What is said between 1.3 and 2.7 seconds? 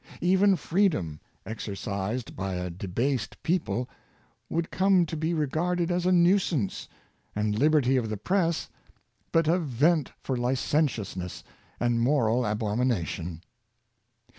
exercised by